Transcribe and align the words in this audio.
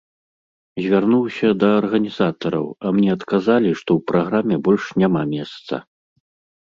Звярнуўся 0.83 1.49
да 1.63 1.69
арганізатараў, 1.81 2.65
а 2.87 2.95
мне 2.95 3.09
адказалі, 3.17 3.69
што 3.83 3.89
ў 3.97 3.99
праграме 4.13 4.55
больш 4.69 4.83
няма 5.05 5.21
месца. 5.35 5.73